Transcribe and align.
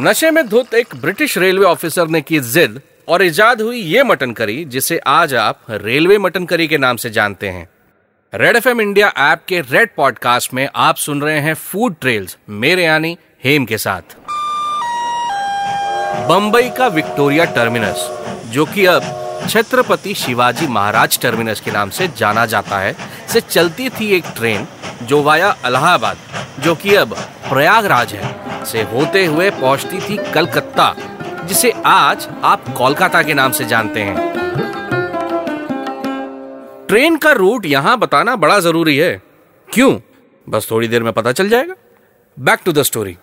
नशे 0.00 0.30
में 0.30 0.46
धुत 0.48 0.74
एक 0.74 0.94
ब्रिटिश 0.96 1.36
रेलवे 1.38 1.64
ऑफिसर 1.66 2.08
ने 2.08 2.20
की 2.20 2.38
जिद 2.40 2.80
और 3.08 3.22
इजाद 3.22 3.62
हुई 3.62 3.80
ये 3.82 4.02
मटन 4.02 4.32
करी, 4.32 4.64
जिसे 4.64 4.98
आज 4.98 5.34
आप 5.34 5.60
रेलवे 5.70 6.18
मटन 6.18 6.44
करी 6.44 6.66
के 6.68 6.78
नाम 6.78 6.96
से 6.96 7.10
जानते 7.10 7.48
हैं। 7.48 7.68
रेड 8.32 8.56
एफएम 8.56 8.80
इंडिया 8.80 9.08
ऐप 9.18 9.42
के 9.48 9.60
रेड 9.60 9.90
पॉडकास्ट 9.96 10.54
में 10.54 10.68
आप 10.74 10.96
सुन 10.96 11.22
रहे 11.22 11.40
हैं 11.40 11.54
फ़ूड 11.54 11.96
ट्रेल्स, 12.00 12.36
मेरे 12.48 12.84
यानी 12.84 13.16
हेम 13.44 13.64
के 13.64 13.78
साथ। 13.78 14.16
बंबई 16.28 16.70
का 16.70 16.86
विक्टोरिया 16.86 17.44
टर्मिनस, 17.44 18.08
जो 18.46 18.66
कि 18.66 18.84
अब 18.86 19.46
छत्रपति 19.48 20.14
शिवाजी 20.14 20.66
महाराज 20.66 21.18
टर्मिनस 21.20 21.60
के 21.60 21.70
नाम 21.70 21.90
से 21.90 22.08
जाना 22.08 22.46
जाता 22.46 22.78
है, 22.78 22.94
से 23.28 23.40
चलती 23.40 23.88
थी 23.90 24.14
एक 24.16 24.24
ट्रेन 24.36 24.66
जो 25.02 25.22
वाया 25.22 25.56
अलाहाबाद, 25.64 26.16
जो 26.60 26.74
कि 26.74 26.94
अब 26.94 27.16
प्रयागराज 27.50 28.12
है। 28.12 28.47
से 28.64 28.82
होते 28.82 29.24
हुए 29.26 29.50
पहुँचती 29.50 30.00
थी 30.00 30.32
कलकत्ता, 30.32 30.94
जिसे 31.44 31.70
आज 31.86 32.28
आप 32.44 32.68
कोलकाता 32.68 33.22
के 33.22 33.34
नाम 33.34 33.52
से 33.52 33.64
जानते 33.64 34.00
हैं। 34.00 34.26
ट्रेन 36.88 37.16
का 37.16 37.32
रूट 37.32 37.66
यहाँ 37.66 37.98
बताना 37.98 38.36
बड़ा 38.36 38.58
ज़रूरी 38.60 38.96
है। 38.96 39.22
क्यों? 39.68 39.98
बस 40.48 40.68
थोड़ी 40.70 40.88
देर 40.88 41.02
में 41.02 41.12
पता 41.12 41.32
चल 41.32 41.48
जाएगा। 41.48 41.74
Back 42.38 42.58
to 42.64 42.72
the 42.72 42.82
story 42.82 43.16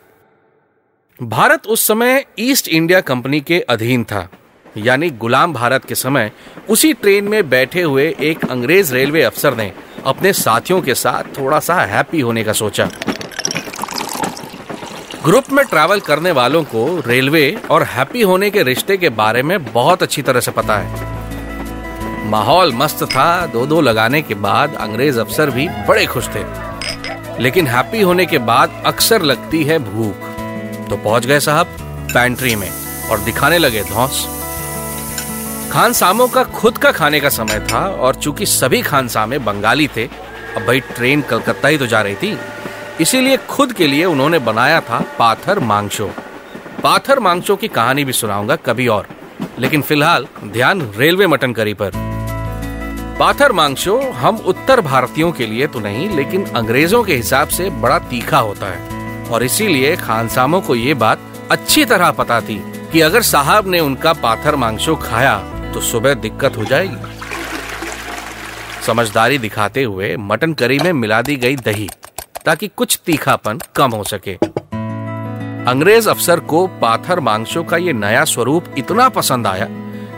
Bharat 1.20 1.67
उस 1.67 1.88
समय 1.88 2.26
ईस्ट 2.40 2.67
इंडिया 2.67 3.02
कंपनी 3.02 3.41
के 3.41 3.59
अधीन 3.59 4.04
था। 4.04 4.27
यानी 4.77 5.09
गुलाम 5.09 5.54
भारत 5.54 5.85
के 5.85 5.95
समय 5.95 6.31
उसी 6.70 6.93
ट्रेन 6.93 7.27
में 7.27 7.49
बैठे 7.49 7.81
हुए 7.81 8.15
एक 8.20 8.49
अंग्रेज़ 8.49 8.93
रेलवे 8.93 9.21
अफसर 9.23 9.55
ने 9.55 9.71
अपने 10.05 10.34
साथियों 10.34 10.81
के 10.81 10.95
साथ 10.95 11.38
थोड़ा 11.38 11.59
सा 11.59 11.76
हैप्पी 11.76 12.21
होने 12.21 12.43
का 12.43 12.54
सोचा। 12.54 12.90
ग्रुप 15.26 15.45
में 15.51 15.65
ट्रैवल 15.65 15.99
करने 15.99 16.31
वालों 16.31 16.63
को 16.63 17.04
रेलवे 17.07 17.62
और 17.71 17.84
हैप्पी 17.84 18.21
होने 18.21 18.49
के 18.49 18.63
रिश्ते 18.63 18.98
के 18.98 19.09
बारे 19.09 19.43
में 19.43 19.73
बहुत 19.73 20.04
अच्छी 20.04 20.21
तरह 20.21 20.40
से 20.40 20.51
पता 20.51 20.77
है। 20.77 22.29
माहौल 22.29 22.73
मस्त 22.73 23.04
था 23.04 23.45
दो 23.45 23.65
दो 23.65 23.82
लगाने 23.82 24.21
के 24.21 24.34
बाद 24.34 24.76
अंग्रेज़ 24.76 25.20
अफसर 25.20 25.49
भी 25.49 25.70
बड़े 25.70 26.05
खुश 26.05 26.27
थे। 26.27 26.43
लेकिन 27.43 27.67
हैप्पी 27.67 28.01
होने 28.01 28.26
के 28.26 28.37
बाद 28.37 28.84
अक्सर 28.85 29.21
लगती 29.21 29.63
है 29.63 29.79
भूख। 29.79 30.15
तो 30.90 30.98
पहुँच 30.98 31.26
गए 31.26 31.39
साहब, 31.39 31.67
पैंट्री 32.13 32.55
में, 32.55 32.71
और 33.12 33.20
दिखाने 33.20 33.57
लगे 33.57 33.84
धौस। 33.84 34.27
खानसामों 35.71 36.27
का 36.27 36.43
खुद 36.43 36.77
का 36.77 36.91
खाने 36.91 37.20
का 37.20 37.29
समय 37.29 37.60
था, 37.60 37.79
और 37.79 38.15
चूँकि 38.15 38.45
सभी 38.45 38.82
खानसामे 38.82 39.39
बंगाली 39.39 39.87
थे, 39.87 40.05
अब 40.57 40.65
भाई 40.67 40.79
ट्रेन 40.79 41.21
कलकत्ता 41.21 41.67
ही 41.67 41.77
तो 41.77 41.87
जा 41.87 42.01
रही 42.01 42.15
थी। 42.15 42.39
इसीलिए 43.01 43.38
खुद 43.48 43.74
के 43.74 43.88
लिए 43.88 44.05
उन्होंने 44.05 44.40
बनाया 44.40 44.79
था 44.82 44.99
पाथर 45.20 45.60
मांगशो। 45.62 46.10
पाथर 46.84 47.20
मांगशो 47.20 47.55
की 47.55 47.68
कहानी 47.68 48.04
भी 48.05 48.13
सुनाऊँगा 48.13 48.55
कभी 48.55 48.88
और, 48.88 49.07
लेकिन 49.60 49.82
फ़िलहाल 49.82 50.27
ध्यान 50.46 50.82
रेलवे 50.98 51.27
मटन 51.27 51.54
करी 51.54 51.73
पर। 51.73 51.91
पाथर 53.20 53.51
मांगशो 53.51 53.99
हम 54.13 54.38
उत्तर 54.46 54.82
भारतीयों 54.82 55.32
के 55.32 55.46
लिए 55.46 55.68
तो 55.68 55.79
नहीं, 55.79 56.10
लेकिन 56.10 56.46
अंग्रेज़ों 56.46 57.04
के 57.04 57.16
हिसाब 57.16 57.48
से 57.48 57.70
बड़ा 57.71 57.99
तीखा 57.99 58.38
होता 58.40 58.68
है, 58.68 59.29
और 59.29 59.43
इसीलिए 59.43 59.96
खानसामों 59.96 60.62
को 60.62 60.76
ये 60.76 60.93
बात 60.96 61.20
अच्छी 61.51 61.85
तरह 61.85 62.12
पता 62.12 62.40
थी 62.41 62.57
कि 62.91 63.01
अगर 63.01 63.21
साहब 63.23 63.68
ने 63.68 63.79
उनका 63.79 64.13
पाथर 64.13 64.56
मांगशो 64.56 64.96
खाया 64.96 65.38
तो 65.73 65.81
सुबह 65.81 66.13
दिक्कत 66.13 66.57
हो 66.57 66.66
जाएगी। 66.66 67.13
समझदारी 68.85 69.38
दिखाते 69.38 69.84
हुए 69.84 70.16
मटन 70.22 70.53
करी 70.53 70.79
में 70.79 70.91
मिला 70.94 71.22
दी 71.22 71.35
गई 71.35 71.56
दही। 71.57 71.90
ताकि 72.46 72.68
कुछ 72.68 73.00
तीखापन 73.06 73.59
कम 73.75 73.91
हो 73.91 74.03
सके। 74.03 74.34
अंग्रेज़ 75.69 76.09
अफसर 76.09 76.40
को 76.40 76.66
पाथर 76.81 77.19
मांगशो 77.19 77.63
का 77.63 77.78
ये 77.78 77.94
नया 77.94 78.24
स्वरूप 78.24 78.66
इतना 78.78 79.07
पसंद 79.09 79.47
आया 79.47 79.67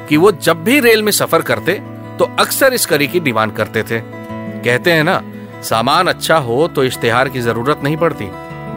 कि 0.09 0.17
वो 0.17 0.31
जब 0.31 0.63
भी 0.63 0.79
रेल 0.79 1.03
में 1.03 1.11
सफ़र 1.11 1.41
करते 1.41 1.73
तो 2.19 2.25
अक्सर 2.39 2.73
इस 2.73 2.85
करी 2.85 3.07
की 3.07 3.19
डिमांड 3.19 3.53
करते 3.55 3.83
थे। 3.83 3.99
कहते 3.99 4.91
हैं 4.91 5.03
ना, 5.03 5.21
सामान 5.63 6.07
अच्छा 6.07 6.38
हो 6.38 6.67
तो 6.67 6.83
इश्तेहार 6.83 7.29
की 7.29 7.41
ज़रूरत 7.41 7.81
नहीं 7.83 7.97
पड़ती। 7.97 8.25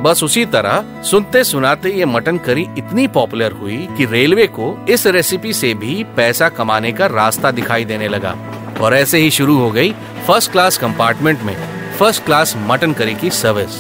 बस 0.03 0.23
उसी 0.25 0.45
तरह 0.47 1.03
सुनते 1.03 1.43
सुनाते 1.45 1.91
ये 1.91 2.05
मटन 2.05 2.39
करी 2.39 2.63
इतनी 2.79 3.07
पॉपुलर 3.09 3.53
हुई 3.53 3.77
कि 3.97 4.05
रेलवे 4.05 4.47
को 4.47 4.87
इस 4.89 5.07
रेसिपी 5.07 5.53
से 5.53 5.73
भी 5.75 6.03
पैसा 6.17 6.49
कमाने 6.49 6.93
का 6.93 7.07
रास्ता 7.07 7.51
दिखाई 7.51 7.85
देने 7.85 8.09
लगा। 8.09 8.37
और 8.81 8.95
ऐसे 8.95 9.19
ही 9.19 9.31
शुरू 9.31 9.59
हो 9.59 9.71
गई 9.71 9.93
फ़र्स्ट 10.27 10.53
क्लास 10.53 10.79
कंपार्टमेंट 10.79 11.43
में। 11.43 11.57
फ़र्स्ट 12.01 12.25
क्लास 12.25 12.55
मटन 12.57 12.93
करी 12.93 13.15
की 13.15 13.31
सर्विस। 13.31 13.71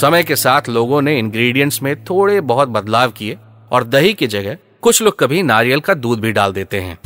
समय 0.00 0.22
के 0.22 0.36
साथ 0.36 0.68
लोगों 0.68 1.02
ने 1.02 1.18
इंग्रेडिएंट्स 1.18 1.82
में 1.82 2.04
थोड़े 2.04 2.40
बहुत 2.40 2.68
बदलाव 2.68 3.10
किए 3.10 3.36
और 3.72 3.84
दही 3.84 4.12
की 4.14 4.26
जगह 4.26 4.56
कुछ 4.82 5.02
लोग 5.02 5.18
कभी 5.18 5.42
नारियल 5.42 5.80
का 5.80 5.94
दूध 5.94 6.20
भी 6.20 6.32
डाल 6.32 6.52
देते 6.52 6.80
हैं। 6.80 6.98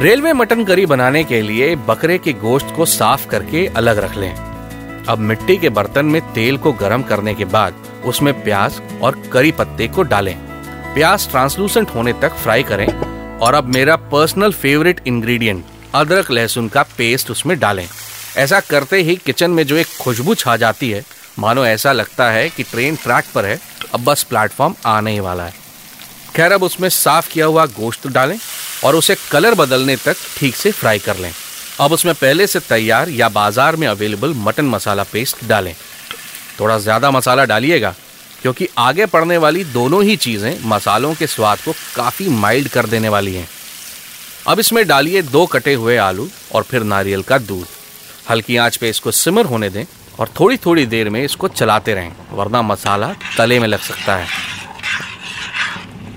रेलवे 0.00 0.32
मटन 0.32 0.64
करी 0.64 0.86
बनाने 0.86 1.24
के 1.24 1.42
लिए 1.42 1.76
बकरे 1.76 2.18
के 2.18 2.32
गोश्त 2.32 2.72
को 2.76 2.84
साफ़ 2.84 3.28
करके 3.28 3.66
अलग 3.66 3.98
रख 3.98 4.16
लें। 4.16 4.34
अब 5.08 5.18
मिट्टी 5.18 5.56
के 5.56 5.68
बर्तन 5.68 6.06
में 6.06 6.20
तेल 6.32 6.56
को 6.56 6.72
गर्म 6.72 7.02
करने 7.02 7.34
के 7.34 7.44
बाद 7.44 7.74
उसमें 8.04 8.44
प्याज 8.44 8.80
और 9.02 9.20
करी 9.32 9.52
पत्ते 9.52 9.88
को 9.88 10.02
डालें। 10.02 10.36
प्याज 10.94 11.28
ट्रांसलूसेंट 11.30 11.88
होने 11.88 12.12
तक 12.12 12.32
फ्राई 12.32 12.62
करें 12.62 12.88
और 13.38 13.54
अब 13.54 13.64
मेरा 13.64 13.96
पर्सनल 13.96 14.52
फेवरेट 14.52 15.00
इंग्रेडिएंट 15.06 15.64
अदरक 15.94 16.30
लहसुन 16.30 16.68
का 16.68 16.82
पेस्ट 16.82 17.30
उसमें 17.30 17.58
डालें। 17.58 17.86
ऐसा 18.36 18.60
करते 18.60 19.02
ही 19.02 19.16
किचन 19.16 19.50
में 19.50 19.66
जो 19.66 19.76
एक 19.76 19.86
खुशबू 20.00 20.34
छा 20.34 20.56
जाती 20.56 20.90
है, 20.90 21.04
मानो 21.38 21.64
ऐसा 21.66 21.92
लगता 21.92 22.30
है 22.30 22.48
कि 22.50 22.62
ट्रेन 22.62 22.96
ट्रैक 22.96 23.24
पर 23.34 23.44
है, 23.44 23.58
अब 23.94 24.04
बस 24.04 24.22
प्लेटफॉर्म 24.22 24.74
आने 24.86 25.12
ही 25.12 25.20
वाला 25.20 25.44
है। 25.44 25.62
खैर, 26.34 26.52
अब 26.52 26.62
उसमें 26.62 26.88
साफ़ 26.88 27.28
किया 27.30 27.46
हुआ 27.46 27.66
गोश्त 27.68 28.06
डालें 28.08 28.38
और 28.84 28.96
उसे 28.96 29.16
कलर 29.30 29.54
बदलने 29.54 29.96
तक 29.96 30.16
ठीक 30.36 30.56
से 30.56 30.70
फ्राई 30.72 30.98
कर 30.98 31.16
लें। 31.16 31.32
अब 31.80 31.92
उसमें 31.92 32.14
पहले 32.14 32.46
से 32.46 32.60
तैयार 32.60 33.08
या 33.10 33.28
बाज़ार 33.30 33.76
में 33.76 33.86
अवेलेबल 33.86 34.34
मटन 34.38 34.64
मसाला 34.66 35.02
पेस्ट 35.02 35.44
डालें। 35.44 35.74
थोड़ा 36.60 36.78
ज़्यादा 36.78 37.10
मसाला 37.10 37.44
डालिएगा, 37.44 37.94
क्योंकि 38.42 38.68
आगे 38.78 39.06
पड़ने 39.06 39.36
वाली 39.36 39.64
दोनों 39.66 40.02
ही 40.04 40.16
चीज़ें 40.16 40.58
मसालों 40.64 41.14
के 41.14 41.26
स्वाद 41.26 41.58
को 41.58 41.72
काफ़ी 41.96 42.28
माइल्ड 42.30 42.68
कर 42.68 42.86
देने 42.86 43.08
वाली 43.08 43.34
हैं। 43.34 43.48
अब 44.46 44.60
इसमें 44.60 44.86
डालिए 44.86 45.22
दो 45.22 45.44
कटे 45.46 45.74
हुए 45.74 45.96
आलू 45.98 46.28
और 46.52 46.62
फिर 46.62 46.82
नारियल 46.84 47.22
का 47.22 47.38
दूध। 47.40 47.66
हल्की 48.30 48.56
आँच 48.56 48.76
पे 48.76 48.88
इसको 48.88 49.10
सिमर 49.12 49.46
होने 49.46 49.68
दें 49.70 49.84
और 50.20 50.28
थोड़ी 50.40 50.56
थोड़ी 50.56 50.84
देर 50.86 51.08
में 51.10 51.22
इसको 51.22 51.48
चलाते 51.50 51.94
रहें, 51.94 52.12
वरना 52.32 52.62
मसाला 52.62 53.12
तले 53.36 53.58
में 53.60 53.66
लग 53.68 53.78
सकता 53.80 54.16
है। 54.16 54.26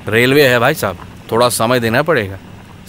रेलवे 0.08 0.48
है 0.48 0.60
भाई 0.60 0.74
साहब, 0.74 0.98
थोड़ा 1.32 1.50
समय 1.52 1.80
देना 1.80 2.02
पड़ेगा। 2.04 2.38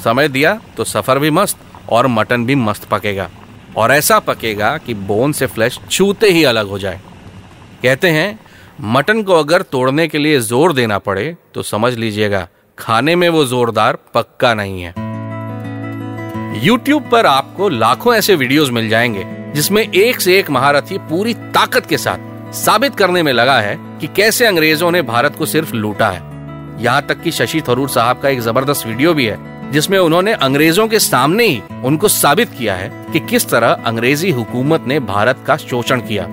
समय 0.04 0.28
दिया 0.28 0.58
तो 0.76 0.84
सफ़र 0.84 1.18
भी 1.18 1.30
मस्त 1.30 1.58
और 1.88 2.06
मटन 2.08 2.44
भी 2.46 2.54
मस्त 2.56 2.84
पकेगा। 2.84 3.28
और 3.76 3.92
ऐसा 3.92 4.18
पकेगा 4.20 4.76
कि 4.78 4.94
बोन 4.94 5.32
से 5.32 5.46
फ्लैश 5.46 5.78
छूते 5.90 6.30
ही 6.30 6.44
अलग 6.44 6.68
हो 6.68 6.78
जाए। 6.78 7.00
कहते 7.82 8.10
हैं, 8.10 8.38
मटन 8.82 9.22
को 9.22 9.34
अगर 9.34 9.62
तोड़ने 9.64 10.06
के 10.08 10.18
लिए 10.18 10.38
ज़ोर 10.40 10.72
देना 10.72 10.98
पड़े 11.00 11.34
तो 11.54 11.62
समझ 11.64 11.92
लीजिएगा, 11.94 12.46
खाने 12.78 13.16
में 13.16 13.28
वो 13.28 13.44
जोरदार 13.46 13.98
पक्का 14.14 14.54
नहीं 14.54 14.82
है। 14.82 14.94
YouTube 16.58 17.10
पर 17.10 17.26
आपको 17.26 17.68
लाखों 17.68 18.14
ऐसे 18.14 18.34
वीडियोस 18.34 18.70
मिल 18.70 18.88
जाएँगे, 18.88 19.24
जिसमें 19.54 19.82
एक 19.82 20.20
से 20.20 20.38
एक 20.38 20.50
महारथी 20.50 20.98
पूरी 20.98 21.34
ताकत 21.34 21.86
के 21.86 21.98
साथ 21.98 22.52
साबित 22.54 22.94
करने 22.94 23.22
में 23.22 23.32
लगा 23.32 23.58
है 23.60 23.76
कि 24.00 24.06
कैसे 24.06 24.46
अंग्रेज़ों 24.46 24.90
ने 24.90 25.02
भारत 25.02 25.36
को 25.36 25.46
सिर्फ़ 25.46 25.74
लूटा 25.74 26.08
है। 26.10 26.22
यहाँ 26.82 27.02
तक 27.02 27.20
कि 27.20 27.30
शशि 27.30 27.60
थरूर 27.60 27.88
साहब 27.88 28.20
का 28.20 28.28
एक 28.28 28.40
ज़बरदस्त 28.40 28.86
वीडियो 28.86 29.14
भी 29.14 29.26
है, 29.26 29.38
जिसमें 29.72 29.98
उन्होंने 29.98 30.32
अंग्रेज़ों 30.32 30.88
के 30.88 30.98
सामने 30.98 31.46
ही 31.46 31.62
उनको 31.84 32.08
साबित 32.08 32.48
किया 32.48 32.74
है 32.74 32.90
कि 33.12 33.20
किस 33.20 33.48
तरह 33.50 33.72
अंग्रेज़ी 33.86 34.30
हुकूमत 34.30 34.84
ने 34.86 35.00
भारत 35.00 35.44
का 35.46 35.56
शोषण 35.56 36.00
किया। 36.00 36.26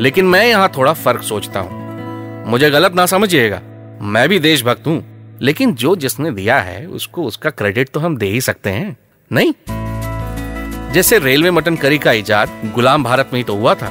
लेकिन 0.00 0.24
मैं 0.24 0.46
यहाँ 0.46 0.72
थोड़ा 0.76 0.92
फ़र्क 0.92 1.22
सोचता 1.22 1.60
हूँ। 1.60 2.44
मुझे 2.46 2.70
गलत 2.70 2.94
ना 2.94 3.06
समझिएगा। 3.06 3.60
मैं 4.02 4.28
भी 4.28 4.38
देशभक्त 4.38 4.86
हूँ, 4.86 5.02
लेकिन 5.42 5.74
जो 5.74 5.96
जिसने 5.96 6.30
दिया 6.30 6.58
है, 6.60 6.86
उसको 6.86 7.22
उसका 7.22 7.50
क्रेडिट 7.50 7.88
तो 7.88 8.00
हम 8.00 8.16
दे 8.16 8.26
ही 8.26 8.40
सकते 8.40 8.70
हैं। 8.70 8.96
नहीं। 9.30 10.92
जैसे 10.92 11.18
रेलवे 11.18 11.50
मटन 11.50 11.76
करी 11.76 11.98
का 11.98 12.12
इजाद 12.12 12.70
गुलाम 12.74 13.04
भारत 13.04 13.30
में 13.32 13.38
ही 13.40 13.44
तो 13.44 13.54
हुआ 13.54 13.74
था, 13.74 13.90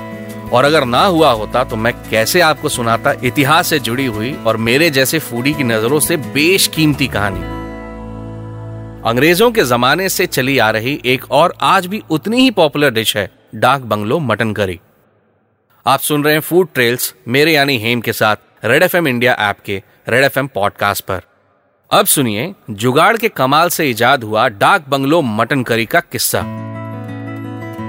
और 0.53 0.65
अगर 0.65 0.85
ना 0.85 1.03
हुआ 1.03 1.31
होता 1.31 1.63
तो 1.63 1.75
मैं 1.75 1.93
कैसे 2.09 2.41
आपको 2.41 2.69
सुनाता 2.69 3.13
इतिहास 3.23 3.67
से 3.67 3.79
जुड़ी 3.79 4.05
हुई 4.07 4.33
और 4.37 4.57
मेरे 4.57 4.89
जैसे 4.89 5.19
फूडी 5.19 5.53
की 5.53 5.63
नज़रों 5.63 5.99
से 5.99 6.17
बेशकीमती 6.17 7.07
कहानी। 7.07 7.39
अंग्रेज़ों 9.09 9.51
के 9.51 9.63
जमाने 9.63 10.09
से 10.09 10.25
चली 10.27 10.57
आ 10.57 10.69
रही 10.69 10.99
एक 11.05 11.31
और 11.31 11.53
आज 11.61 11.85
भी 11.85 12.01
उतनी 12.09 12.41
ही 12.41 12.51
पॉपुलर 12.51 12.91
डिश 12.91 13.15
है, 13.17 13.29
डाक 13.55 13.81
बंगलो 13.81 14.19
मटन 14.19 14.53
करी। 14.53 14.79
आप 15.85 15.99
सुन 15.99 16.23
रहे 16.23 16.33
हैं 16.33 16.41
फ़ूड 16.41 16.67
ट्रेल्स, 16.73 17.13
मेरे 17.27 17.53
यानी 17.53 17.77
हेम 17.77 18.01
के 18.01 18.13
साथ, 18.13 18.35
रेड 18.65 18.83
एफएम 18.83 19.07
इंडिया 19.07 19.33
ऐप 19.39 19.59
के, 19.65 19.81
रेड 20.09 20.23
एफएम 20.23 20.47
पॉडकास्ट 20.47 21.05
पर। 21.05 21.21
अब 21.91 22.05
सुनिए 22.05 22.53
जुगाड़ 22.69 23.17
के 23.17 23.29
कमाल 23.29 23.69
से 23.69 23.89
इजाद 23.89 24.23
हुआ 24.23 24.47
डाक 24.47 24.83
बंगलो 24.89 25.21
मटन 25.21 25.61
करी 25.63 25.85
का 25.85 25.99
किस्सा। 26.01 26.41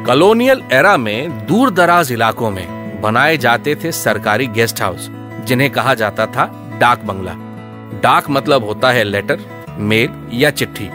कॉलोनियल 0.07 0.63
एरा 0.73 0.97
में 0.97 1.47
दूर 1.47 1.71
दराज 1.71 2.13
इलाकों 2.13 2.51
में 2.51 3.01
बनाए 3.03 3.37
जाते 3.37 3.75
थे 3.75 3.93
सरकारी 3.93 4.47
गेस्ट 4.47 4.81
हाउस, 4.83 5.09
जिन्हें 5.45 5.69
कहा 5.71 5.95
जाता 5.95 6.27
था 6.27 6.47
डाक 6.81 7.03
बंगला। 7.05 7.35
डाक 8.03 8.31
मतलब 8.31 8.65
होता 8.65 8.91
है 8.91 9.03
लेटर, 9.05 9.41
मेल 9.79 10.29
या 10.33 10.51
चिट्ठी। 10.51 10.89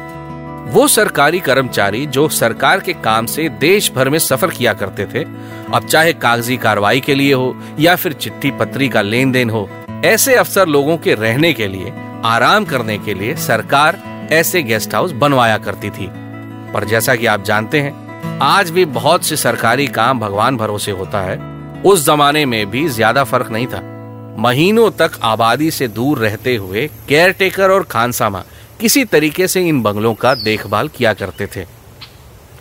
वो 0.71 0.87
सरकारी 0.87 1.39
कर्मचारी 1.39 2.05
जो 2.07 2.27
सरकार 2.29 2.79
के 2.79 2.93
काम 2.93 3.25
से 3.25 3.47
देश 3.49 3.91
भर 3.91 4.09
में 4.09 4.19
सफ़र 4.19 4.49
किया 4.49 4.73
करते 4.73 5.05
थे, 5.05 5.23
अब 5.73 5.87
चाहे 5.89 6.13
कागज़ी 6.15 6.57
कार्रवाई 6.57 6.99
के 6.99 7.15
लिए 7.15 7.33
हो 7.33 7.55
या 7.79 7.95
फिर 7.95 8.13
चिट्ठी 8.13 8.51
पत्री 8.51 8.89
का 8.89 9.01
लेन 9.01 9.31
देन 9.31 9.49
हो, 9.49 9.69
ऐसे 10.05 10.35
अफसर 10.35 10.67
लोगों 10.67 10.97
के 10.97 11.13
रहने 11.15 11.53
के 11.53 11.67
लिए 11.67 11.93
आराम 12.25 12.65
करने 12.65 12.97
के 12.97 13.13
लिए 13.13 13.35
सरकार 13.37 13.97
ऐसे 14.31 14.61
गेस्ट 14.63 14.93
हाउस 14.95 15.11
बनवाया 15.13 15.57
करती 15.57 15.89
थी। 15.89 16.07
पर 16.73 16.85
जैसा 16.85 17.15
कि 17.15 17.25
आप 17.25 17.43
जानते 17.43 17.81
हैं, 17.81 18.39
आज 18.41 18.69
भी 18.69 18.85
बहुत 18.85 19.25
से 19.25 19.35
सरकारी 19.37 19.87
काम 19.87 20.19
भगवान 20.19 20.57
भरोसे 20.57 20.91
होता 20.91 21.21
है। 21.21 21.37
उस 21.83 22.05
जमाने 22.05 22.45
में 22.45 22.69
भी 22.71 22.87
ज़्यादा 22.89 23.23
फ़र्क 23.23 23.51
नहीं 23.51 23.67
था। 23.67 23.81
महीनों 24.39 24.89
तक 24.91 25.19
आबादी 25.23 25.69
से 25.71 25.87
दूर 25.89 26.19
रहते 26.19 26.55
हुए 26.55 26.87
केयरटेकर 27.09 27.71
और 27.71 27.83
खानसामा 27.83 28.43
किसी 28.79 29.05
तरीके 29.05 29.47
से 29.47 29.61
इन 29.61 29.81
बंगलों 29.81 30.13
का 30.13 30.33
देखभाल 30.35 30.87
किया 30.87 31.13
करते 31.13 31.47
थे। 31.55 31.65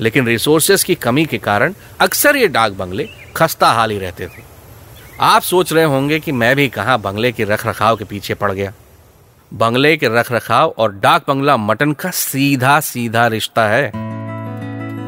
लेकिन 0.00 0.26
रिसोर्सेस 0.26 0.84
की 0.84 0.94
कमी 0.94 1.24
के 1.24 1.38
कारण 1.38 1.74
अक्सर 2.00 2.36
ये 2.36 2.48
डाक 2.48 2.72
बंगले 2.72 3.08
खस्ता 3.36 3.72
हाल 3.72 3.90
ही 3.90 3.98
रहते 3.98 4.26
थे। 4.26 4.42
आप 5.22 5.42
सोच 5.42 5.72
रहे 5.72 5.84
होंगे 5.84 6.20
कि 6.20 6.32
मैं 6.32 6.54
भी 6.56 6.68
कहा 6.68 6.96
बंगले 6.98 7.32
के 7.32 7.44
रख 7.44 7.66
रखाव 7.66 7.96
के 7.96 8.04
पीछे 8.04 8.34
पड़ 8.34 8.52
गया। 8.52 8.72
बंगले 9.54 9.96
के 9.96 10.08
रख 10.08 10.30
रखाव 10.32 10.74
और 10.78 10.92
डाक 10.92 11.24
बंगला 11.28 11.56
मटन 11.56 11.92
का 11.92 12.10
सीधा 12.10 12.78
सीधा 12.80 13.26
रिश्ता 13.26 13.66
है। 13.68 13.86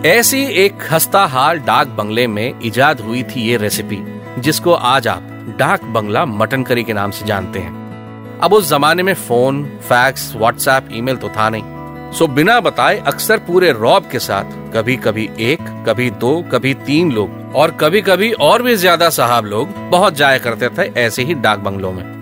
ऐसी 0.09 0.43
एक 0.65 0.79
खस्ता 0.81 1.25
हाल 1.27 1.59
डाक 1.59 1.87
बंगले 1.89 2.27
में 2.27 2.61
इजाद 2.61 3.01
हुई 3.01 3.23
थी 3.23 3.41
ये 3.41 3.57
रेसिपी, 3.57 3.99
जिसको 4.39 4.73
आज 4.73 5.09
आप 5.09 5.57
डाक 5.59 5.85
बंगला 5.85 6.25
मटन 6.27 6.63
करी 6.63 6.85
के 6.85 6.93
नाम 6.93 7.11
से 7.11 7.27
जानते 7.27 7.59
हैं। 7.59 8.41
अब 8.41 8.53
उस 8.53 8.71
जमाने 8.71 9.03
में 9.03 9.15
फ़ोन, 9.15 9.65
फैक्स, 9.83 10.33
व्हाट्सएप, 10.37 10.89
ईमेल 10.93 11.17
तो 11.17 11.29
था 11.29 11.49
नहीं। 11.51 12.13
सो 12.13 12.27
बिना 12.27 12.61
बताए 12.61 12.99
अक्सर 12.99 13.39
पूरे 13.39 13.73
रॉब 13.73 14.09
के 14.13 14.19
साथ 14.19 14.75
कभी 14.75 14.97
कभी 14.97 15.29
एक, 15.41 15.61
कभी 15.89 16.11
दो, 16.11 16.41
कभी 16.53 16.75
तीन 16.87 17.13
लोग 17.13 17.55
और 17.57 17.71
कभी 17.71 18.01
कभी 18.03 18.33
और 18.33 18.63
भी 18.63 18.77
ज़्यादा 18.77 19.09
साहब 19.11 19.45
लोग 19.45 19.75
बहुत 19.91 20.15
जाया 20.15 20.39
करते 20.39 20.69
थे 20.69 20.93
ऐसे 21.01 21.23
ही 21.23 21.35
डाक 21.35 21.59
बंगलों 21.59 21.93
में। 21.93 22.16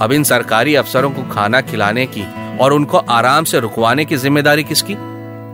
अब 0.00 0.12
इन 0.12 0.24
सरकारी 0.24 0.74
अफसरों 0.74 1.10
को 1.10 1.22
खाना 1.30 1.60
खिलाने 1.60 2.06
की 2.06 2.24
और 2.58 2.72
उनको 2.72 2.98
आराम 2.98 3.44
से 3.44 3.60
रुकवाने 3.60 4.04
की 4.04 4.16
ज़िम्मेदारी 4.16 4.64
किसकी? 4.64 4.94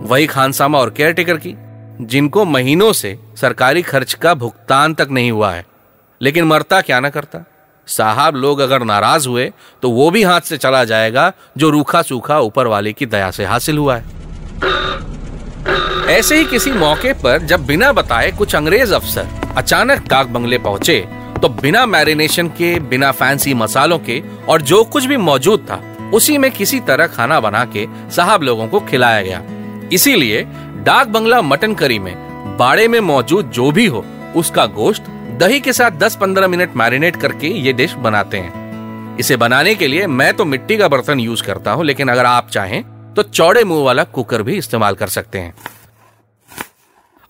वही 0.09 0.27
खानसामा 0.27 0.79
और 0.79 0.91
केयर 0.91 1.13
टेकर 1.13 1.37
की, 1.37 1.55
जिनको 2.01 2.45
महीनों 2.45 2.93
से 2.93 3.19
सरकारी 3.37 3.83
खर्च 3.83 4.15
का 4.15 4.35
भुगतान 4.35 4.95
तक 4.95 5.09
नहीं 5.11 5.31
हुआ 5.31 5.53
है। 5.53 5.65
लेकिन 6.21 6.45
मरता 6.45 6.81
क्या 6.81 7.01
ना 7.01 7.11
करता? 7.11 7.45
साहब 7.89 8.37
लोग 8.37 8.61
अगर 8.61 8.83
नाराज़ 8.83 9.29
हुए 9.29 9.53
तो 9.83 9.91
वो 9.91 10.11
भी 10.11 10.23
हाथ 10.23 10.41
से 10.41 10.57
चला 10.57 10.85
जाएगा 10.85 11.33
जो 11.59 11.71
रूखा 11.71 12.03
सूखा 12.03 12.39
ऊपर 12.41 12.67
वाले 12.67 12.93
की 12.93 13.07
दया 13.07 13.31
से 13.31 13.45
हासिल 13.45 13.79
हुआ 13.79 13.97
है। 13.97 14.23
ऐसे 16.09 16.37
ही 16.37 16.45
किसी 16.45 16.73
मौके 16.73 17.13
पर 17.15 17.43
जब 17.43 17.67
बिना 17.67 17.93
बताए 17.93 18.31
कुछ 18.33 18.55
अंग्रेज़ 18.57 18.95
अफसर 18.95 19.29
अचानक 19.57 20.09
डाक 20.09 20.27
बंगले 20.27 20.59
पहुँचे 20.59 21.05
तो 21.41 21.49
बिना 21.51 21.85
मैरिनेशन 21.87 22.49
के, 22.49 22.79
बिना 22.81 23.11
फैंसी 23.13 23.55
मसालों 23.55 23.99
के 23.99 24.23
और 24.49 24.63
जो 24.63 24.83
कुछ 24.85 25.05
भी 25.05 25.17
मौजूद 25.17 25.67
था, 25.71 25.81
उसी 26.15 26.39
में 26.39 26.51
किसी 26.51 26.81
तरह 26.81 27.07
खाना 27.07 27.41
बना 27.41 27.65
के 27.67 27.87
साहब 28.11 28.43
लोगों 28.43 28.69
को 28.69 28.81
खिलाया 28.81 29.23
गया। 29.23 29.43
इसीलिए 29.93 30.43
डाक 30.85 31.07
बंगला 31.07 31.41
मटन 31.43 31.75
करी 31.75 31.99
में, 31.99 32.15
बाड़े 32.59 32.87
में 32.89 33.01
मौजूद 33.01 33.51
जो 33.51 33.71
भी 33.71 33.87
हो, 33.87 34.05
उसका 34.37 34.67
गोश्त 34.67 35.11
दही 35.39 35.61
के 35.61 35.73
साथ 35.73 35.99
10-15 35.99 36.49
मिनट 36.49 36.77
मैरिनेट 36.77 37.17
करके 37.17 37.49
ये 37.49 37.73
डिश 37.73 37.95
बनाते 37.99 38.39
हैं। 38.39 39.17
इसे 39.19 39.37
बनाने 39.37 39.75
के 39.75 39.87
लिए 39.87 40.07
मैं 40.07 40.33
तो 40.37 40.45
मिट्टी 40.45 40.77
का 40.77 40.89
बर्तन 40.89 41.21
यूज़ 41.21 41.43
करता 41.43 41.73
हूँ, 41.73 41.85
लेकिन 41.85 42.09
अगर 42.09 42.27
आप 42.27 42.49
चाहें 42.49 42.83
तो 43.15 43.23
चौड़े 43.23 43.65
मुँह 43.65 43.85
वाला 43.85 44.05
कुकर 44.05 44.43
भी 44.43 44.57
इस्तेमाल 44.59 44.95
कर 44.95 45.09
सकते 45.09 45.39
हैं। 45.39 45.55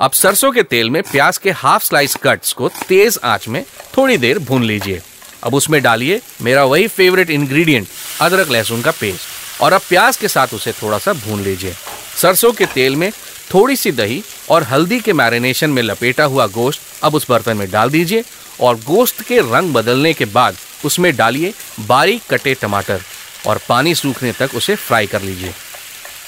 अब 0.01 0.11
सरसों 0.11 0.51
के 0.53 0.63
तेल 0.63 0.89
में 0.91 1.03
प्याज 1.03 1.37
के 1.39 1.51
हाफ़ 1.51 1.85
स्लाइस 1.85 2.15
कट्स 2.23 2.53
को 2.53 2.69
तेज 2.89 3.19
आँच 3.25 3.47
में 3.49 3.65
थोड़ी 3.97 4.17
देर 4.17 4.39
भून 4.39 4.63
लीजिए। 4.63 5.01
अब 5.43 5.55
उसमें 5.55 5.81
डालिए 5.83 6.21
मेरा 6.43 6.65
वही 6.65 6.89
फेवरेट 6.89 7.31
इंग्रेडिएंट 7.31 7.89
अदरक 8.21 8.51
लहसुन 8.51 8.83
का 8.83 8.91
पेस्ट 8.91 9.61
और 9.63 9.73
अब 9.73 9.81
प्याज 9.89 10.17
के 10.17 10.29
साथ 10.29 10.55
उसे 10.55 10.73
थोड़ा 10.73 10.99
सा 10.99 11.13
भून 11.13 11.43
लीजिए। 11.43 11.75
सरसों 12.17 12.53
के 12.53 12.67
तेल 12.67 12.97
में 12.97 13.11
थोड़ी 13.55 13.77
सी 13.77 13.93
दही 13.93 14.23
और 14.51 14.63
हल्दी 14.63 15.01
के 15.01 15.13
मैरिनेशन 15.13 15.71
में 15.71 15.83
लपेटा 15.83 16.25
हुआ 16.25 16.47
गोश्त 16.47 16.81
अब 17.03 17.15
उस 17.15 17.27
बर्तन 17.31 17.57
में 17.57 17.71
डाल 17.71 17.91
दीजिए। 17.91 18.25
और 18.61 18.77
गोश्त 18.77 19.23
के 19.23 19.39
रंग 19.41 19.73
बदलने 19.75 20.13
के 20.13 20.25
बाद 20.25 20.57
उसमें 20.85 21.15
डालिए 21.17 21.55
बारीक 21.81 22.23
कटे 22.31 22.55
टमाटर। 22.55 23.01
और 23.47 23.61
पानी 23.69 23.95
सूखने 23.95 24.33
तक 24.33 24.51
उसे 24.55 24.75
फ्राई 24.77 25.07
कर 25.07 25.23
लीजिए। 25.23 25.53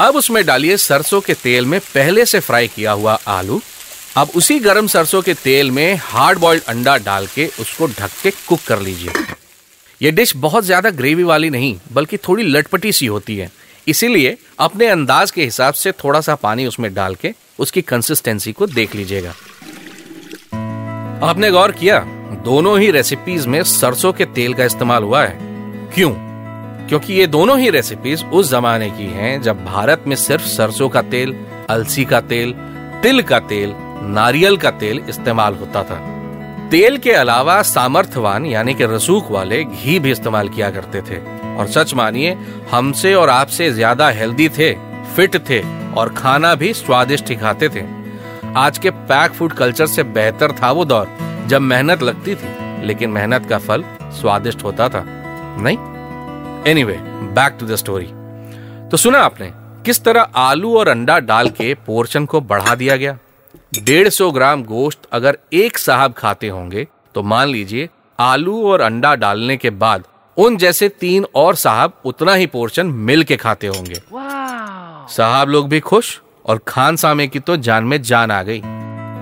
अब 0.00 0.16
उसमें 0.16 0.44
डालिए 0.46 0.76
सरसों 0.76 1.20
के 1.20 1.34
तेल 1.34 1.66
में 1.66 1.80
पहले 1.80 2.24
से 2.26 2.40
फ्राई 2.40 2.68
किया 2.68 2.92
हुआ 2.92 3.18
आलू। 3.28 3.60
अब 4.16 4.30
उसी 4.36 4.58
गरम 4.58 4.86
सरसों 4.86 5.22
के 5.22 5.34
तेल 5.34 5.70
में 5.70 5.94
हार्ड 6.02 6.38
बॉइल्ड 6.38 6.64
अंडा 6.64 6.96
डाल 6.96 7.26
के 7.26 7.46
उसको 7.60 7.86
ढक 7.86 8.10
के 8.22 8.30
कुक 8.48 8.60
कर 8.66 8.80
लीजिए। 8.80 9.12
यह 10.00 10.10
डिश 10.10 10.36
बहुत 10.36 10.64
ज़्यादा 10.64 10.90
ग्रेवी 10.90 11.22
वाली 11.22 11.50
नहीं, 11.50 11.78
बल्कि 11.92 12.16
थोड़ी 12.16 12.42
लटपटी 12.42 12.92
सी 12.92 13.06
होती 13.06 13.36
है। 13.36 13.50
इसीलिए 13.86 14.36
अपने 14.58 14.86
अंदाज 14.86 15.30
के 15.30 15.44
हिसाब 15.44 15.74
से 15.74 15.92
थोड़ा 15.92 16.20
सा 16.20 16.34
पानी 16.34 16.66
उसमें 16.66 16.92
डाल 16.94 17.14
के 17.14 17.32
उसकी 17.58 17.82
कंसिस्टेंसी 17.82 18.52
को 18.52 18.66
देख 18.66 18.94
लीजिएगा। 18.94 19.34
आपने 21.28 21.50
गौर 21.50 21.72
किया, 21.72 21.98
दोनों 22.44 22.78
ही 22.80 22.90
रेसिपीज़ 22.90 23.48
में 23.48 23.62
सरसों 23.62 24.12
के 24.12 24.24
तेल 24.24 24.54
का 24.54 24.64
इस्तेमाल 24.64 25.02
हुआ 25.02 25.24
है। 25.24 25.38
क्यों? 25.94 26.25
क्योंकि 26.88 27.14
ये 27.14 27.26
दोनों 27.26 27.58
ही 27.60 27.70
रेसिपीज़ 27.70 28.24
उस 28.24 28.50
जमाने 28.50 28.90
की 28.90 29.06
हैं 29.06 29.40
जब 29.42 29.64
भारत 29.64 30.04
में 30.06 30.16
सिर्फ़ 30.16 30.44
सरसों 30.44 30.88
का 30.88 31.02
तेल, 31.02 31.34
अलसी 31.70 32.04
का 32.04 32.20
तेल, 32.20 32.52
तिल 33.02 33.22
का 33.22 33.38
तेल, 33.38 33.74
नारियल 34.02 34.56
का 34.56 34.70
तेल 34.70 35.02
इस्तेमाल 35.08 35.54
होता 35.54 35.82
था। 35.82 35.96
तेल 36.70 36.98
के 36.98 37.12
अलावा 37.12 37.62
सामर्थ्यवान 37.62 38.46
यानी 38.46 38.74
कि 38.74 38.84
रसूख 38.84 39.30
वाले 39.30 39.64
घी 39.64 39.98
भी 39.98 40.10
इस्तेमाल 40.10 40.48
किया 40.48 40.70
करते 40.70 41.00
थे। 41.00 41.18
और 41.56 41.66
सच 41.66 41.94
मानिए, 41.94 42.36
हमसे 42.70 43.14
और 43.14 43.28
आपसे 43.28 43.70
ज़्यादा 43.70 44.08
हेल्दी 44.10 44.48
थे 44.48 44.72
फिट 45.16 45.36
थे 45.50 45.62
और 45.94 46.08
खाना 46.08 46.54
भी 46.54 46.72
स्वादिष्ट 46.74 47.30
ही 47.30 47.36
खाते 47.36 47.68
थे। 47.68 47.84
आज 48.56 48.78
के 48.78 48.90
पैक 48.90 49.32
फ़ूड 49.32 49.52
कल्चर 49.52 49.86
से 49.86 50.02
बेहतर 50.02 50.52
था 50.52 50.70
वो 50.70 50.84
दौर, 50.84 51.08
जब 51.46 51.60
मेहनत 51.60 52.02
लगती 52.02 52.34
थी, 52.34 52.86
लेकिन 52.86 53.10
मेहनत 53.10 53.46
का 53.46 53.58
फल 53.58 53.84
स्वादिष्ट 54.12 54.64
होता 54.64 54.88
था। 54.88 55.04
नहीं? 55.58 55.95
Anyway 56.66 56.96
back 57.34 57.56
to 57.60 57.66
the 57.66 57.76
story 57.76 58.06
तो 58.90 58.96
सुना 58.96 59.18
आपने 59.18 59.50
किस 59.84 60.02
तरह 60.04 60.20
आलू 60.36 60.76
और 60.78 60.88
अंडा 60.88 61.18
डाल 61.20 61.48
के 61.48 61.72
पोर्शन 61.86 62.24
को 62.26 62.40
बढ़ा 62.40 62.74
दिया 62.74 62.96
गया? 62.96 63.16
डेढ़ 63.84 64.08
सौ 64.08 64.30
ग्राम 64.30 64.62
गोश्त 64.64 65.08
अगर 65.12 65.38
एक 65.52 65.78
साहब 65.78 66.12
खाते 66.12 66.48
होंगे 66.48 66.86
तो 67.14 67.22
मान 67.22 67.48
लीजिए 67.48 67.88
आलू 68.18 68.62
और 68.70 68.80
अंडा 68.80 69.14
डालने 69.14 69.56
के 69.56 69.70
बाद 69.82 70.04
उन 70.36 70.56
जैसे 70.56 70.88
तीन 71.00 71.26
और 71.34 71.54
साहब 71.54 71.92
उतना 72.04 72.34
ही 72.34 72.46
पोर्शन 72.46 72.86
मिल 72.86 73.22
के 73.24 73.36
खाते 73.36 73.66
होंगे। 73.66 74.00
साहब 75.14 75.48
लोग 75.48 75.68
भी 75.68 75.80
खुश 75.80 76.20
और 76.46 76.60
खान 76.68 76.96
सामे 76.96 77.26
की 77.26 77.40
तो 77.40 77.56
जान 77.58 77.84
में 77.84 78.00
जान 78.02 78.30
आ 78.30 78.42
गई। 78.42 78.60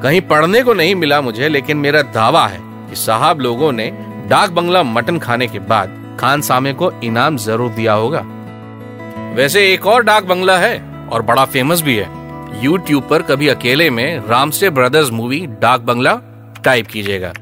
कहीं 0.03 0.21
पढ़ने 0.21 0.63
को 0.63 0.75
नहीं 0.75 0.95
मिला 0.95 1.21
मुझे 1.21 1.49
लेकिन 1.49 1.77
मेरा 1.77 2.03
दावा 2.15 2.47
है 2.47 2.61
कि 2.89 2.97
साहब 2.97 3.41
लोगों 3.41 3.71
ने 3.73 3.91
डाक 4.31 4.51
बंगला 4.51 4.83
मटन 4.83 5.19
खाने 5.19 5.47
के 5.47 5.59
बाद 5.59 6.03
खान 6.17 6.41
सामे 6.41 6.73
को 6.73 6.91
इनाम 7.05 7.37
ज़रूर 7.37 7.71
दिया 7.71 7.93
होगा। 7.93 8.21
वैसे 9.35 9.73
एक 9.73 9.87
और 9.87 10.03
डाक 10.03 10.25
बंगला 10.25 10.59
है, 10.59 10.79
और 11.05 11.23
बड़ा 11.23 11.45
फ़ेमस 11.45 11.81
भी 11.83 11.97
है। 11.97 12.63
यूट्यूब 12.63 13.09
पर 13.09 13.23
कभी 13.23 13.49
अकेले 13.49 13.89
में 13.91 14.29
रामसे 14.29 14.71
ब्रदर्स 14.71 15.11
मूवी 15.11 15.47
डाक 15.61 15.81
बंगला 15.81 16.15
टाइप 16.65 16.87
कीजिएगा। 16.87 17.33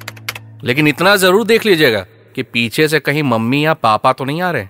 लेकिन 0.64 0.88
इतना 0.88 1.14
ज़रूर 1.16 1.46
देख 1.46 1.66
लीजिएगा 1.66 2.04
कि 2.34 2.42
पीछे 2.42 2.88
से 2.88 3.00
कहीं 3.00 3.22
मम्मी 3.22 3.64
या 3.64 3.74
पापा 3.74 4.12
तो 4.12 4.24
नहीं 4.24 4.42
आ 4.42 4.50
रहे। 4.50 4.66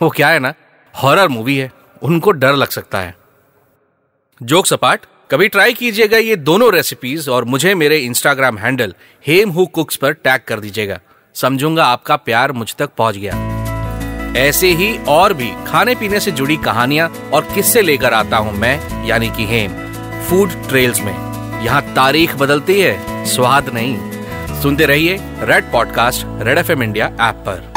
वो 0.00 0.08
क्या 0.10 0.28
है 0.28 0.38
ना 0.38 0.52
हॉरर 0.94 1.28
मूवी 1.28 1.56
है, 1.56 1.70
उनको 2.02 2.30
डर 2.32 2.54
लग 2.54 2.68
सकता 2.68 3.00
है। 3.00 3.14
जोक 4.40 4.66
सपाट 4.66 5.06
कभी 5.30 5.48
ट्राई 5.48 5.74
कीजिएगा 5.74 6.18
ये 6.18 6.36
दोनों 6.38 6.72
रेसिपीज़ 6.72 7.30
और 7.30 7.44
मुझे 7.44 7.74
मेरे 7.74 7.98
Instagram 7.98 8.58
handle 8.58 8.94
Hem 9.24 9.50
who 9.50 9.66
cooks 9.66 9.96
पर 9.96 10.12
टैग 10.14 10.40
कर 10.48 10.60
दीजिएगा। 10.60 10.98
समझूँगा 11.34 11.84
आपका 11.84 12.16
प्यार 12.16 12.52
मुझ 12.52 12.74
तक 12.74 12.90
पहुँच 12.98 13.16
गया। 13.16 13.34
ऐसे 14.38 14.68
ही 14.68 14.96
और 15.08 15.32
भी 15.32 15.50
खाने 15.66 15.94
पीने 15.94 16.20
से 16.20 16.30
जुड़ी 16.30 16.56
कहानियाँ 16.56 17.08
और 17.34 17.42
किस्से 17.54 17.82
लेकर 17.82 18.14
आता 18.14 18.36
हूँ 18.36 18.52
मैं, 18.52 19.06
यानी 19.06 19.28
कि 19.30 19.46
हेम 19.46 19.72
फ़ूड 20.28 20.52
ट्रेल्स 20.68 21.00
में। 21.00 21.12
यहाँ 21.64 21.82
तारीख 21.94 22.34
बदलती 22.36 22.80
है, 22.80 23.24
स्वाद 23.26 23.68
नहीं। 23.74 24.60
सुनते 24.62 24.86
रहिए 24.86 25.18
Red 25.42 25.70
podcast 25.72 26.26
Red 26.42 26.58
FM 26.58 26.82
India 26.82 27.06
app 27.20 27.44
पर। 27.48 27.72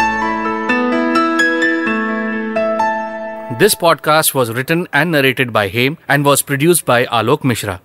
This 3.60 3.74
podcast 3.74 4.36
was 4.36 4.52
written 4.52 4.88
and 4.96 5.16
narrated 5.16 5.52
by 5.52 5.70
Hem 5.70 5.98
and 6.12 6.26
was 6.26 6.44
produced 6.44 6.84
by 6.88 7.04
Alok 7.12 7.46
Mishra 7.46 7.80